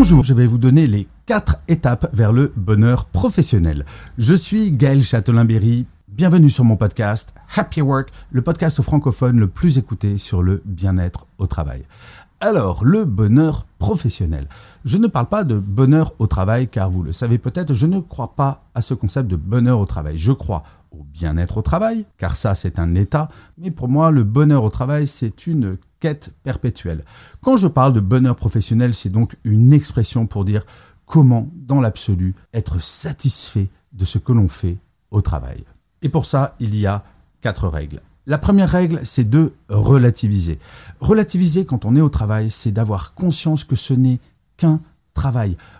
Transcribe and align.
Bonjour, 0.00 0.22
je 0.22 0.32
vais 0.32 0.46
vous 0.46 0.58
donner 0.58 0.86
les 0.86 1.08
4 1.26 1.56
étapes 1.66 2.08
vers 2.12 2.32
le 2.32 2.52
bonheur 2.54 3.06
professionnel. 3.06 3.84
Je 4.16 4.32
suis 4.32 4.70
Gaël 4.70 5.02
Châtelain-Berry. 5.02 5.86
Bienvenue 6.06 6.50
sur 6.50 6.62
mon 6.62 6.76
podcast 6.76 7.34
Happy 7.56 7.82
Work, 7.82 8.10
le 8.30 8.40
podcast 8.42 8.80
francophone 8.80 9.40
le 9.40 9.48
plus 9.48 9.76
écouté 9.76 10.16
sur 10.16 10.40
le 10.40 10.62
bien-être 10.64 11.26
au 11.38 11.48
travail. 11.48 11.84
Alors, 12.38 12.84
le 12.84 13.04
bonheur 13.04 13.66
professionnel. 13.80 14.48
Je 14.84 14.98
ne 14.98 15.08
parle 15.08 15.26
pas 15.26 15.42
de 15.42 15.58
bonheur 15.58 16.14
au 16.20 16.28
travail 16.28 16.68
car 16.68 16.90
vous 16.90 17.02
le 17.02 17.10
savez 17.10 17.38
peut-être, 17.38 17.74
je 17.74 17.86
ne 17.88 17.98
crois 17.98 18.36
pas 18.36 18.68
à 18.76 18.82
ce 18.82 18.94
concept 18.94 19.28
de 19.28 19.34
bonheur 19.34 19.80
au 19.80 19.86
travail. 19.86 20.16
Je 20.16 20.30
crois 20.30 20.62
au 20.92 21.02
bien-être 21.02 21.56
au 21.56 21.62
travail, 21.62 22.06
car 22.18 22.36
ça 22.36 22.54
c'est 22.54 22.78
un 22.78 22.94
état, 22.94 23.28
mais 23.58 23.72
pour 23.72 23.88
moi 23.88 24.12
le 24.12 24.22
bonheur 24.22 24.62
au 24.62 24.70
travail 24.70 25.08
c'est 25.08 25.48
une 25.48 25.76
quête 26.00 26.32
perpétuelle. 26.42 27.04
Quand 27.42 27.56
je 27.56 27.66
parle 27.66 27.92
de 27.92 28.00
bonheur 28.00 28.36
professionnel, 28.36 28.94
c'est 28.94 29.08
donc 29.08 29.36
une 29.44 29.72
expression 29.72 30.26
pour 30.26 30.44
dire 30.44 30.64
comment, 31.06 31.48
dans 31.54 31.80
l'absolu, 31.80 32.34
être 32.52 32.80
satisfait 32.80 33.68
de 33.92 34.04
ce 34.04 34.18
que 34.18 34.32
l'on 34.32 34.48
fait 34.48 34.76
au 35.10 35.22
travail. 35.22 35.64
Et 36.02 36.08
pour 36.08 36.26
ça, 36.26 36.54
il 36.60 36.76
y 36.76 36.86
a 36.86 37.04
quatre 37.40 37.68
règles. 37.68 38.00
La 38.26 38.38
première 38.38 38.70
règle, 38.70 39.00
c'est 39.04 39.28
de 39.28 39.54
relativiser. 39.70 40.58
Relativiser 41.00 41.64
quand 41.64 41.84
on 41.86 41.96
est 41.96 42.00
au 42.00 42.10
travail, 42.10 42.50
c'est 42.50 42.72
d'avoir 42.72 43.14
conscience 43.14 43.64
que 43.64 43.74
ce 43.74 43.94
n'est 43.94 44.20
qu'un 44.58 44.80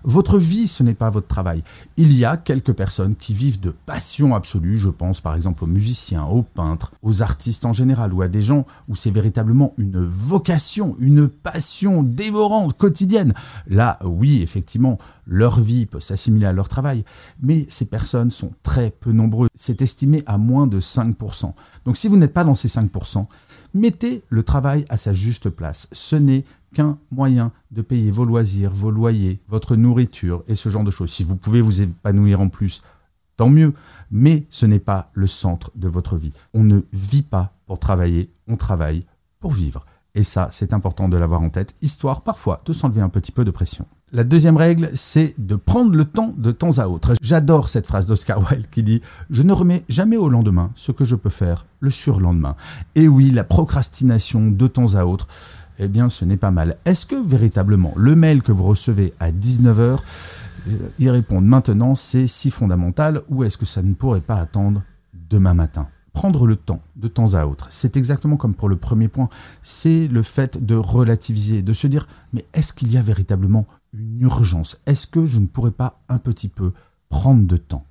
Votre 0.04 0.38
vie, 0.38 0.68
ce 0.68 0.82
n'est 0.82 0.94
pas 0.94 1.10
votre 1.10 1.26
travail. 1.26 1.62
Il 1.96 2.12
y 2.12 2.24
a 2.24 2.36
quelques 2.36 2.72
personnes 2.72 3.14
qui 3.14 3.34
vivent 3.34 3.60
de 3.60 3.70
passion 3.70 4.34
absolue. 4.34 4.78
Je 4.78 4.90
pense 4.90 5.20
par 5.20 5.34
exemple 5.34 5.64
aux 5.64 5.68
musiciens, 5.68 6.24
aux 6.24 6.42
peintres, 6.42 6.92
aux 7.02 7.22
artistes 7.22 7.64
en 7.64 7.72
général, 7.72 8.12
ou 8.12 8.22
à 8.22 8.28
des 8.28 8.42
gens 8.42 8.66
où 8.88 8.96
c'est 8.96 9.10
véritablement 9.10 9.74
une 9.78 10.04
vocation, 10.04 10.96
une 10.98 11.28
passion 11.28 12.02
dévorante, 12.02 12.76
quotidienne. 12.76 13.34
Là, 13.66 13.98
oui, 14.04 14.42
effectivement, 14.42 14.98
leur 15.26 15.60
vie 15.60 15.86
peut 15.86 16.00
s'assimiler 16.00 16.46
à 16.46 16.52
leur 16.52 16.68
travail, 16.68 17.04
mais 17.42 17.66
ces 17.68 17.84
personnes 17.84 18.30
sont 18.30 18.50
très 18.62 18.90
peu 18.90 19.12
nombreuses. 19.12 19.50
C'est 19.54 19.82
estimé 19.82 20.22
à 20.26 20.38
moins 20.38 20.66
de 20.66 20.80
5%. 20.80 21.52
Donc 21.84 21.96
si 21.96 22.08
vous 22.08 22.16
n'êtes 22.16 22.32
pas 22.32 22.44
dans 22.44 22.54
ces 22.54 22.68
5%, 22.68 23.26
mettez 23.78 24.22
le 24.28 24.42
travail 24.42 24.84
à 24.88 24.96
sa 24.96 25.12
juste 25.12 25.48
place. 25.50 25.88
Ce 25.92 26.16
n'est 26.16 26.44
qu'un 26.74 26.98
moyen 27.10 27.52
de 27.70 27.82
payer 27.82 28.10
vos 28.10 28.24
loisirs, 28.24 28.72
vos 28.74 28.90
loyers, 28.90 29.40
votre 29.48 29.76
nourriture 29.76 30.42
et 30.46 30.54
ce 30.54 30.68
genre 30.68 30.84
de 30.84 30.90
choses. 30.90 31.10
Si 31.10 31.24
vous 31.24 31.36
pouvez 31.36 31.60
vous 31.60 31.80
épanouir 31.80 32.40
en 32.40 32.48
plus, 32.48 32.82
tant 33.36 33.48
mieux, 33.48 33.72
mais 34.10 34.46
ce 34.50 34.66
n'est 34.66 34.78
pas 34.78 35.10
le 35.14 35.26
centre 35.26 35.70
de 35.74 35.88
votre 35.88 36.16
vie. 36.16 36.32
On 36.54 36.64
ne 36.64 36.80
vit 36.92 37.22
pas 37.22 37.54
pour 37.66 37.78
travailler, 37.78 38.30
on 38.46 38.56
travaille 38.56 39.04
pour 39.40 39.52
vivre. 39.52 39.86
Et 40.18 40.24
ça, 40.24 40.48
c'est 40.50 40.72
important 40.72 41.08
de 41.08 41.16
l'avoir 41.16 41.42
en 41.42 41.48
tête, 41.48 41.76
histoire 41.80 42.22
parfois 42.22 42.60
de 42.66 42.72
s'enlever 42.72 43.00
un 43.00 43.08
petit 43.08 43.30
peu 43.30 43.44
de 43.44 43.52
pression. 43.52 43.86
La 44.10 44.24
deuxième 44.24 44.56
règle, 44.56 44.90
c'est 44.94 45.32
de 45.38 45.54
prendre 45.54 45.94
le 45.94 46.04
temps 46.06 46.34
de 46.36 46.50
temps 46.50 46.78
à 46.78 46.88
autre. 46.88 47.14
J'adore 47.22 47.68
cette 47.68 47.86
phrase 47.86 48.06
d'Oscar 48.06 48.40
Wilde 48.50 48.66
qui 48.68 48.82
dit⁇ 48.82 48.96
Je 49.30 49.44
ne 49.44 49.52
remets 49.52 49.84
jamais 49.88 50.16
au 50.16 50.28
lendemain 50.28 50.72
ce 50.74 50.90
que 50.90 51.04
je 51.04 51.14
peux 51.14 51.30
faire 51.30 51.66
le 51.78 51.92
surlendemain⁇ 51.92 52.56
Et 53.00 53.06
oui, 53.06 53.30
la 53.30 53.44
procrastination 53.44 54.50
de 54.50 54.66
temps 54.66 54.96
à 54.96 55.04
autre, 55.04 55.28
eh 55.78 55.86
bien 55.86 56.08
ce 56.08 56.24
n'est 56.24 56.36
pas 56.36 56.50
mal. 56.50 56.78
Est-ce 56.84 57.06
que 57.06 57.14
véritablement 57.14 57.92
le 57.94 58.16
mail 58.16 58.42
que 58.42 58.50
vous 58.50 58.64
recevez 58.64 59.14
à 59.20 59.30
19h, 59.30 59.98
euh, 60.66 60.88
y 60.98 61.10
répondre 61.10 61.46
maintenant, 61.46 61.94
c'est 61.94 62.26
si 62.26 62.50
fondamental 62.50 63.22
ou 63.28 63.44
est-ce 63.44 63.56
que 63.56 63.66
ça 63.66 63.82
ne 63.82 63.94
pourrait 63.94 64.20
pas 64.20 64.40
attendre 64.40 64.82
demain 65.30 65.54
matin? 65.54 65.86
Prendre 66.18 66.48
le 66.48 66.56
temps 66.56 66.80
de 66.96 67.06
temps 67.06 67.34
à 67.34 67.46
autre, 67.46 67.68
c'est 67.70 67.96
exactement 67.96 68.36
comme 68.36 68.56
pour 68.56 68.68
le 68.68 68.74
premier 68.74 69.06
point, 69.06 69.28
c'est 69.62 70.08
le 70.08 70.22
fait 70.22 70.66
de 70.66 70.74
relativiser, 70.74 71.62
de 71.62 71.72
se 71.72 71.86
dire 71.86 72.08
mais 72.32 72.44
est-ce 72.54 72.72
qu'il 72.72 72.92
y 72.92 72.96
a 72.96 73.02
véritablement 73.02 73.68
une 73.92 74.22
urgence? 74.22 74.80
Est-ce 74.86 75.06
que 75.06 75.26
je 75.26 75.38
ne 75.38 75.46
pourrais 75.46 75.70
pas 75.70 76.00
un 76.08 76.18
petit 76.18 76.48
peu 76.48 76.72
prendre 77.08 77.46
de 77.46 77.56
temps 77.56 77.84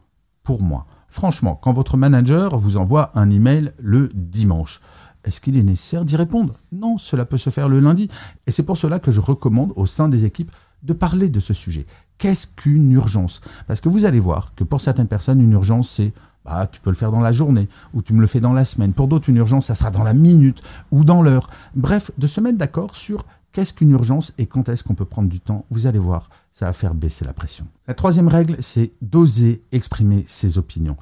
pour 0.44 0.62
moi? 0.62 0.88
Franchement, 1.08 1.56
quand 1.56 1.72
votre 1.72 1.96
manager 1.96 2.58
vous 2.58 2.76
envoie 2.76 3.12
un 3.18 3.30
email 3.30 3.72
le 3.82 4.10
dimanche, 4.14 4.82
est-ce 5.24 5.40
qu'il 5.40 5.58
est 5.58 5.64
nécessaire 5.64 6.04
d'y 6.04 6.18
répondre? 6.18 6.56
Non, 6.74 6.98
cela 6.98 7.24
peut 7.24 7.38
se 7.38 7.50
faire 7.50 7.70
le 7.70 7.80
lundi. 7.80 8.10
Et 8.46 8.52
c'est 8.52 8.64
pour 8.64 8.78
cela 8.78 9.00
que 9.00 9.12
je 9.12 9.22
recommande 9.22 9.72
au 9.78 9.86
sein 9.86 10.10
des 10.10 10.26
équipes 10.26 10.52
de 10.84 10.92
parler 10.92 11.30
de 11.30 11.40
ce 11.40 11.54
sujet. 11.54 11.86
Qu'est-ce 12.18 12.48
qu'une 12.48 12.92
urgence? 12.92 13.40
Parce 13.68 13.80
que 13.80 13.88
vous 13.88 14.04
allez 14.04 14.20
voir 14.20 14.54
que 14.56 14.66
pour 14.66 14.82
certaines 14.82 15.08
personnes, 15.08 15.40
une 15.40 15.54
urgence, 15.54 15.90
c'est 15.90 16.12
bah, 16.48 16.68
tu 16.72 16.80
peux 16.80 16.90
le 16.90 16.96
faire 16.96 17.12
dans 17.12 17.22
la 17.22 17.32
journée 17.32 17.68
ou 17.94 18.02
tu 18.02 18.14
me 18.14 18.22
le 18.22 18.28
fais 18.28 18.40
dans 18.40 18.54
la 18.54 18.66
semaine. 18.66 18.94
Pour 18.94 19.08
d'autres, 19.08 19.30
une 19.30 19.38
urgence, 19.38 19.68
ça 19.68 19.76
sera 19.76 19.92
dans 19.92 20.04
la 20.04 20.14
minute 20.14 20.64
ou 20.92 21.04
dans 21.04 21.22
l'heure. 21.22 21.50
Bref, 21.76 22.12
de 22.18 22.26
se 22.26 22.40
mettre 22.40 22.58
d'accord 22.58 22.96
sur 22.96 23.26
qu'est-ce 23.52 23.74
qu'une 23.74 23.92
urgence 23.92 24.34
et 24.38 24.46
quand 24.46 24.70
est-ce 24.70 24.84
qu'on 24.84 24.96
peut 24.96 25.06
prendre 25.06 25.30
du 25.30 25.40
temps. 25.40 25.66
Vous 25.72 25.88
allez 25.88 26.00
voir, 26.00 26.30
ça 26.52 26.68
va 26.68 26.74
faire 26.74 26.94
baisser 26.94 27.26
la 27.26 27.34
pression. 27.34 27.66
La 27.88 27.94
troisième 27.94 28.28
règle, 28.28 28.56
c'est 28.60 28.92
d'oser 29.02 29.62
exprimer 29.72 30.24
ses 30.28 30.58
opinions. 30.58 30.96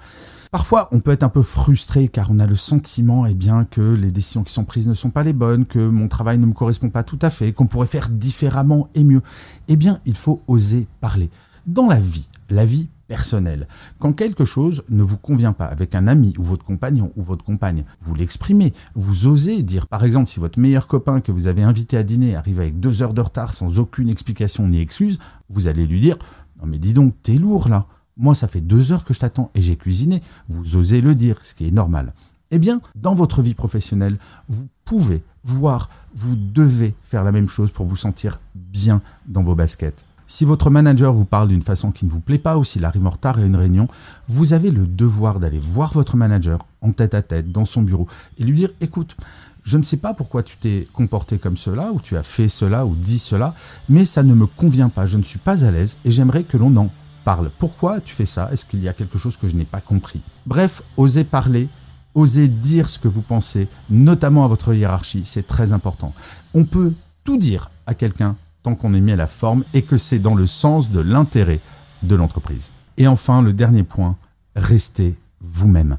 Parfois, 0.52 0.88
on 0.92 1.00
peut 1.00 1.12
être 1.12 1.24
un 1.24 1.30
peu 1.30 1.44
frustré 1.44 2.08
car 2.08 2.32
on 2.32 2.40
a 2.40 2.48
le 2.48 2.56
sentiment 2.56 3.26
eh 3.26 3.34
bien, 3.34 3.66
que 3.66 3.82
les 3.82 4.10
décisions 4.10 4.44
qui 4.44 4.54
sont 4.54 4.64
prises 4.64 4.88
ne 4.88 4.94
sont 4.94 5.10
pas 5.10 5.24
les 5.24 5.34
bonnes, 5.34 5.66
que 5.66 5.86
mon 5.86 6.08
travail 6.08 6.38
ne 6.38 6.46
me 6.46 6.54
correspond 6.54 6.90
pas 6.90 7.04
tout 7.04 7.20
à 7.22 7.30
fait, 7.30 7.52
qu'on 7.52 7.68
pourrait 7.68 7.88
faire 7.88 8.10
différemment 8.10 8.88
et 8.96 9.04
mieux. 9.04 9.22
Eh 9.68 9.76
bien, 9.76 10.00
il 10.06 10.16
faut 10.16 10.42
oser 10.48 10.88
parler. 11.02 11.30
Dans 11.68 11.88
la 11.88 12.00
vie, 12.00 12.30
la 12.50 12.66
vie 12.66 12.88
personnelle, 13.08 13.68
quand 14.00 14.14
quelque 14.14 14.46
chose 14.46 14.84
ne 14.90 15.04
vous 15.04 15.18
convient 15.18 15.54
pas 15.54 15.66
avec 15.66 15.96
un 15.96 16.08
ami 16.08 16.34
ou 16.38 16.44
votre 16.44 16.66
compagnon 16.66 17.12
ou 17.16 17.24
votre 17.24 17.44
compagne, 17.44 17.86
vous 18.02 18.16
l'exprimez, 18.16 18.74
vous 18.96 19.28
osez 19.28 19.64
dire, 19.64 19.88
par 19.88 20.04
exemple, 20.04 20.30
si 20.30 20.40
votre 20.40 20.60
meilleur 20.60 20.88
copain 20.88 21.20
que 21.20 21.32
vous 21.32 21.48
avez 21.48 21.64
invité 21.64 21.98
à 21.98 22.04
dîner 22.04 22.36
arrive 22.36 22.60
avec 22.60 22.80
deux 22.80 23.02
heures 23.02 23.14
de 23.14 23.22
retard 23.22 23.54
sans 23.54 23.80
aucune 23.80 24.10
explication 24.10 24.68
ni 24.68 24.80
excuse, 24.80 25.20
vous 25.50 25.68
allez 25.68 25.86
lui 25.86 26.00
dire, 26.00 26.18
non 26.60 26.68
mais 26.68 26.80
dis 26.80 26.94
donc, 26.94 27.14
t'es 27.24 27.36
lourd 27.36 27.70
là. 27.70 27.86
Moi, 28.18 28.34
ça 28.34 28.48
fait 28.48 28.62
deux 28.62 28.92
heures 28.92 29.04
que 29.04 29.14
je 29.14 29.20
t'attends 29.20 29.52
et 29.56 29.62
j'ai 29.62 29.76
cuisiné. 29.76 30.22
Vous 30.48 30.78
osez 30.78 31.02
le 31.02 31.16
dire, 31.16 31.40
ce 31.42 31.54
qui 31.54 31.68
est 31.68 31.72
normal. 31.72 32.14
Eh 32.52 32.60
bien, 32.60 32.80
dans 32.96 33.14
votre 33.14 33.42
vie 33.42 33.56
professionnelle, 33.56 34.18
vous 34.48 34.68
pouvez, 34.86 35.22
voire 35.44 35.90
vous 36.16 36.36
devez 36.36 36.96
faire 37.02 37.24
la 37.24 37.34
même 37.34 37.50
chose 37.50 37.72
pour 37.72 37.86
vous 37.86 37.98
sentir 37.98 38.40
bien 38.56 39.02
dans 39.28 39.44
vos 39.44 39.56
baskets. 39.56 40.06
Si 40.28 40.44
votre 40.44 40.72
manager 40.72 41.14
vous 41.14 41.26
parle 41.26 41.50
d'une 41.50 41.62
façon 41.62 41.92
qui 41.92 42.06
ne 42.06 42.10
vous 42.10 42.20
plaît 42.20 42.40
pas 42.40 42.58
ou 42.58 42.64
s'il 42.64 42.84
arrive 42.84 43.06
en 43.06 43.12
retard 43.12 43.38
à 43.38 43.42
une 43.42 43.56
réunion, 43.56 43.88
vous 44.28 44.54
avez 44.54 44.72
le 44.72 44.88
devoir 44.88 45.40
d'aller 45.40 45.60
voir 45.60 45.94
votre 45.94 46.18
manager 46.18 46.66
en 46.82 46.92
tête 46.94 47.14
à 47.14 47.22
tête 47.22 47.52
dans 47.52 47.66
son 47.66 47.84
bureau 47.84 48.08
et 48.40 48.44
lui 48.44 48.56
dire 48.56 48.72
écoute, 48.82 49.16
je 49.64 49.78
ne 49.78 49.84
sais 49.84 49.98
pas 49.98 50.16
pourquoi 50.16 50.42
tu 50.42 50.58
t'es 50.58 50.88
comporté 50.94 51.38
comme 51.38 51.58
cela 51.58 51.92
ou 51.92 52.00
tu 52.00 52.18
as 52.18 52.24
fait 52.24 52.48
cela 52.48 52.88
ou 52.88 52.96
dit 52.96 53.20
cela, 53.20 53.54
mais 53.88 54.04
ça 54.04 54.24
ne 54.24 54.34
me 54.34 54.48
convient 54.48 54.90
pas, 54.90 55.06
je 55.06 55.18
ne 55.18 55.24
suis 55.24 55.40
pas 55.40 55.64
à 55.64 55.72
l'aise 55.72 55.98
et 56.06 56.12
j'aimerais 56.12 56.44
que 56.44 56.58
l'on 56.58 56.76
en 56.76 56.90
parle. 57.24 57.52
Pourquoi 57.60 58.02
tu 58.02 58.14
fais 58.14 58.26
ça? 58.26 58.50
Est-ce 58.52 58.66
qu'il 58.66 58.82
y 58.82 58.88
a 58.88 58.94
quelque 58.94 59.20
chose 59.20 59.38
que 59.38 59.48
je 59.48 59.56
n'ai 59.56 59.66
pas 59.66 59.82
compris? 59.82 60.22
Bref, 60.48 60.82
osez 60.98 61.24
parler, 61.24 61.68
osez 62.16 62.48
dire 62.48 62.90
ce 62.90 62.98
que 62.98 63.08
vous 63.08 63.22
pensez, 63.22 63.68
notamment 63.92 64.44
à 64.44 64.48
votre 64.48 64.74
hiérarchie, 64.74 65.24
c'est 65.24 65.46
très 65.46 65.72
important. 65.72 66.14
On 66.56 66.64
peut 66.64 66.94
tout 67.24 67.38
dire 67.38 67.70
à 67.86 67.94
quelqu'un 67.94 68.36
tant 68.66 68.74
qu'on 68.74 68.96
est 68.96 69.00
mis 69.00 69.12
à 69.12 69.16
la 69.16 69.28
forme 69.28 69.64
et 69.76 69.84
que 69.84 69.96
c'est 69.96 70.18
dans 70.18 70.34
le 70.34 70.48
sens 70.48 70.90
de 70.90 71.00
l'intérêt 71.00 71.60
de 72.02 72.16
l'entreprise. 72.16 72.74
Et 72.98 73.08
enfin, 73.08 73.44
le 73.44 73.54
dernier 73.54 73.84
point, 73.84 74.18
restez 74.56 75.16
vous-même. 75.46 75.98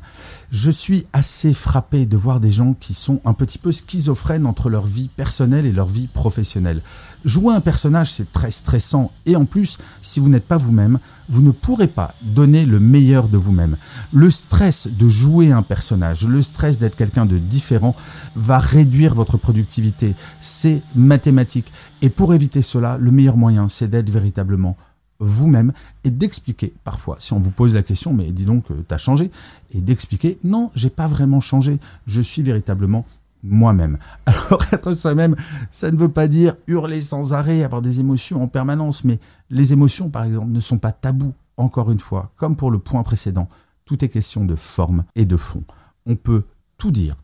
Je 0.51 0.71
suis 0.71 1.07
assez 1.13 1.55
frappé 1.55 2.07
de 2.07 2.17
voir 2.17 2.41
des 2.41 2.51
gens 2.51 2.75
qui 2.75 2.95
sont 2.95 3.21
un 3.25 3.33
petit 3.33 3.59
peu 3.59 3.73
schizophrènes 3.73 4.47
entre 4.47 4.71
leur 4.71 4.87
vie 4.87 5.09
personnelle 5.09 5.67
et 5.67 5.73
leur 5.73 5.89
vie 5.89 6.07
professionnelle. 6.07 6.83
Jouer 7.25 7.55
un 7.55 7.61
personnage, 7.61 8.13
c'est 8.13 8.33
très 8.33 8.51
stressant 8.51 9.11
et 9.25 9.37
en 9.37 9.45
plus, 9.45 9.79
si 10.03 10.21
vous 10.21 10.29
n'êtes 10.29 10.47
pas 10.47 10.57
vous-même, 10.57 10.99
vous 11.29 11.43
ne 11.43 11.51
pourrez 11.51 11.89
pas 11.89 12.15
donner 12.23 12.65
le 12.65 12.79
meilleur 12.79 13.29
de 13.29 13.37
vous-même. 13.37 13.77
Le 14.13 14.31
stress 14.31 14.87
de 14.87 15.09
jouer 15.09 15.51
un 15.51 15.63
personnage, 15.63 16.27
le 16.27 16.43
stress 16.43 16.79
d'être 16.79 16.97
quelqu'un 16.97 17.27
de 17.27 17.39
différent 17.39 17.97
va 18.37 18.59
réduire 18.59 19.15
votre 19.15 19.37
productivité. 19.37 20.15
C'est 20.41 20.83
mathématique. 20.95 21.73
Et 22.03 22.11
pour 22.11 22.35
éviter 22.35 22.63
cela, 22.63 22.99
le 22.99 23.11
meilleur 23.11 23.37
moyen, 23.37 23.69
c'est 23.69 23.89
d'être 23.89 24.11
véritablement 24.11 24.77
vous-même 25.19 25.73
et 26.05 26.11
d'expliquer 26.11 26.75
parfois, 26.85 27.17
si 27.19 27.33
on 27.33 27.41
vous 27.41 27.51
pose 27.51 27.75
la 27.75 27.83
question, 27.83 28.13
mais 28.13 28.33
dis 28.33 28.45
donc, 28.45 28.71
euh, 28.71 28.85
t'as 28.87 28.99
changé, 28.99 29.31
et 29.73 29.81
d'expliquer, 29.81 30.39
non, 30.45 30.71
j'ai 30.75 30.91
pas 30.91 31.07
vraiment 31.07 31.41
changé, 31.41 31.79
je 32.07 32.21
suis 32.21 32.43
véritablement 32.43 33.05
moi-même. 33.43 33.99
Alors 34.27 34.61
être 34.73 34.95
soi-même, 34.95 35.37
ça 35.71 35.91
ne 35.91 35.97
veut 35.97 36.11
pas 36.11 36.29
dire 36.29 36.57
hurler 36.67 37.01
sans 37.01 37.33
arrêt, 37.33 37.63
avoir 37.63 37.83
des 37.83 38.01
émotions 38.01 38.43
en 38.43 38.49
permanence, 38.49 39.05
mais 39.05 39.19
les 39.51 39.73
émotions, 39.73 40.11
par 40.11 40.25
exemple, 40.25 40.51
ne 40.51 40.61
sont 40.61 40.79
pas 40.79 40.93
tabous, 40.93 41.35
encore 41.57 41.91
une 41.91 41.99
fois, 41.99 42.33
comme 42.37 42.57
pour 42.57 42.71
le 42.71 42.79
point 42.79 43.03
précédent. 43.03 43.49
Tout 43.85 44.05
est 44.05 44.09
question 44.09 44.45
de 44.45 44.57
forme 44.57 45.05
et 45.15 45.25
de 45.25 45.37
fond. 45.37 45.65
On 46.07 46.17
peut 46.17 46.45
tout 46.77 46.91
dire, 46.91 47.17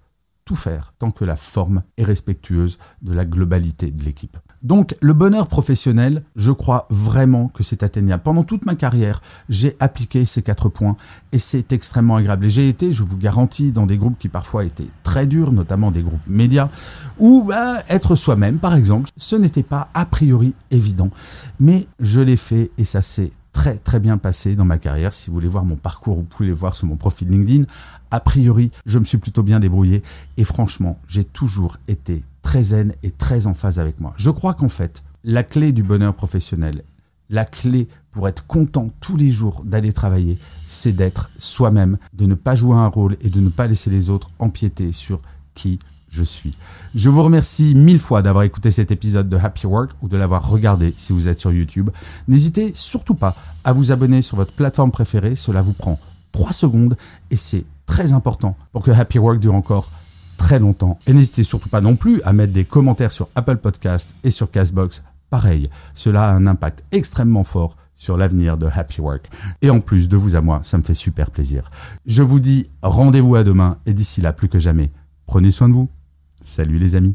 tout 0.45 0.57
faire, 0.57 0.95
tant 0.99 1.11
que 1.11 1.25
la 1.25 1.37
forme 1.37 1.83
est 1.97 2.05
respectueuse 2.05 2.79
de 3.03 3.13
la 3.13 3.25
globalité 3.25 3.91
de 3.91 4.03
l'équipe. 4.03 4.39
Donc 4.63 4.95
le 5.01 5.13
bonheur 5.13 5.49
professionnel, 5.49 6.23
je 6.37 6.53
crois 6.53 6.87
vraiment 6.89 7.49
que 7.49 7.65
c'est 7.65 7.83
atteignable. 7.83 8.23
Pendant 8.23 8.45
toute 8.45 8.65
ma 8.65 8.77
carrière, 8.77 9.21
j'ai 9.49 9.77
appliqué 9.81 10.25
ces 10.25 10.43
quatre 10.43 10.69
points 10.69 10.97
et 11.33 11.39
c'est 11.39 11.73
extrêmement 11.73 12.17
agréable. 12.17 12.47
Et 12.47 12.51
j'ai 12.51 12.69
été, 12.69 12.93
je 12.93 13.03
vous 13.03 13.17
garantis, 13.17 13.73
dans 13.73 13.87
des 13.87 13.97
groupes 13.97 14.19
qui 14.19 14.29
parfois 14.29 14.65
étaient 14.65 14.87
très 15.03 15.27
durs, 15.27 15.53
notamment 15.53 15.91
des 15.91 16.03
groupes 16.03 16.21
médias, 16.29 16.69
où 17.19 17.43
bah, 17.43 17.83
être 17.89 18.15
soi-même, 18.15 18.59
par 18.59 18.77
exemple, 18.77 19.11
ce 19.17 19.35
n'était 19.35 19.65
pas 19.65 19.89
a 19.95 20.07
priori 20.07 20.55
évident. 20.71 21.11
Mais 21.59 21.89
je 21.99 22.21
l'ai 22.21 22.37
fait 22.37 22.71
et 22.79 22.85
ça 22.85 23.03
s'est 23.03 23.33
très 23.53 23.77
très 23.77 24.01
bien 24.01 24.17
passé 24.17 24.55
dans 24.55 24.65
ma 24.65 24.79
carrière. 24.79 25.13
Si 25.13 25.29
vous 25.29 25.35
voulez 25.35 25.49
voir 25.49 25.65
mon 25.65 25.77
parcours, 25.77 26.17
vous 26.17 26.23
pouvez 26.23 26.49
le 26.49 26.55
voir 26.55 26.75
sur 26.77 26.87
mon 26.87 26.97
profil 26.97 27.29
LinkedIn. 27.29 27.65
A 28.11 28.21
priori, 28.21 28.71
je 28.87 28.99
me 28.99 29.05
suis 29.05 29.19
plutôt 29.19 29.43
bien 29.43 29.59
débrouillé 29.59 30.03
et 30.37 30.45
franchement, 30.45 30.99
j'ai 31.09 31.25
toujours 31.25 31.79
été 31.89 32.23
très 32.43 32.65
zen 32.65 32.93
et 33.03 33.11
très 33.11 33.47
en 33.47 33.55
phase 33.55 33.79
avec 33.79 34.01
moi. 34.01 34.13
Je 34.17 34.31
crois 34.31 34.55
qu'en 34.55 34.69
fait, 34.69 35.03
la 35.25 35.43
clé 35.43 35.73
du 35.73 35.83
bonheur 35.83 36.15
professionnel, 36.15 36.83
la 37.31 37.45
clé 37.45 37.89
pour 38.11 38.29
être 38.29 38.47
content 38.47 38.91
tous 39.01 39.17
les 39.17 39.31
jours 39.31 39.63
d'aller 39.65 39.93
travailler, 39.93 40.39
c'est 40.67 40.93
d'être 40.93 41.31
soi-même, 41.39 41.97
de 42.13 42.27
ne 42.27 42.35
pas 42.35 42.55
jouer 42.55 42.77
un 42.77 42.89
rôle 42.89 43.17
et 43.23 43.31
de 43.31 43.41
ne 43.41 43.49
pas 43.49 43.67
laisser 43.67 43.89
les 43.89 44.11
autres 44.11 44.29
empiéter 44.39 44.93
sur 44.93 45.23
qui 45.55 45.79
je 46.11 46.23
suis. 46.23 46.53
Je 46.95 47.09
vous 47.09 47.23
remercie 47.23 47.75
mille 47.75 47.99
fois 47.99 48.21
d'avoir 48.21 48.45
écouté 48.45 48.71
cet 48.71 48.91
épisode 48.91 49.31
de 49.31 49.39
Happy 49.39 49.67
Work 49.67 49.93
ou 50.03 50.09
de 50.09 50.17
l'avoir 50.19 50.47
regardé 50.49 50.93
si 50.99 51.15
vous 51.15 51.27
êtes 51.27 51.39
sur 51.39 51.53
YouTube. 51.53 51.89
N'hésitez 52.29 52.73
surtout 52.75 53.15
pas 53.15 53.35
à 53.65 53.73
vous 53.73 53.93
abonner 53.93 54.21
sur 54.21 54.37
votre 54.37 54.53
plateforme 54.53 54.91
préférée, 54.91 55.35
cela 55.35 55.63
vous 55.63 55.73
prend 55.73 55.99
3 56.33 56.53
secondes 56.53 56.99
et 57.31 57.37
c'est 57.37 57.65
très 57.87 58.13
important 58.13 58.57
pour 58.73 58.85
que 58.85 58.91
Happy 58.91 59.19
Work 59.19 59.41
dure 59.41 59.55
encore 59.55 59.91
très 60.43 60.59
longtemps. 60.59 60.99
Et 61.07 61.13
n'hésitez 61.13 61.45
surtout 61.45 61.69
pas 61.69 61.81
non 61.81 61.95
plus 61.95 62.21
à 62.25 62.33
mettre 62.33 62.53
des 62.53 62.65
commentaires 62.65 63.13
sur 63.13 63.29
Apple 63.37 63.59
Podcast 63.59 64.17
et 64.25 64.33
sur 64.33 64.51
Castbox. 64.51 65.05
Pareil, 65.31 65.71
cela 65.95 66.25
a 66.25 66.33
un 66.33 66.49
impact 66.49 66.85
extrêmement 66.91 67.45
fort 67.45 67.77
sur 67.95 68.17
l'avenir 68.17 68.57
de 68.57 68.67
Happy 68.67 69.01
Work. 69.01 69.31
Et 69.63 69.71
en 69.71 69.79
plus, 69.79 70.09
de 70.09 70.17
vous 70.17 70.35
à 70.35 70.41
moi, 70.41 70.61
ça 70.65 70.79
me 70.79 70.83
fait 70.83 70.95
super 70.95 71.31
plaisir. 71.31 71.71
Je 72.07 72.23
vous 72.23 72.41
dis 72.41 72.69
rendez-vous 72.83 73.37
à 73.37 73.45
demain 73.45 73.79
et 73.87 73.95
d'ici 73.95 74.21
là, 74.21 74.33
plus 74.33 74.49
que 74.49 74.59
jamais, 74.59 74.91
prenez 75.27 75.53
soin 75.53 75.69
de 75.69 75.75
vous. 75.75 75.89
Salut 76.45 76.79
les 76.81 76.97
amis. 76.97 77.15